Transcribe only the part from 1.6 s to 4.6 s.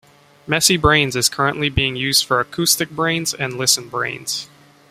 being used for AcousticBrainz and ListenBrainz.